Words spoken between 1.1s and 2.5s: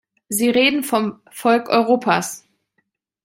Volk Europas.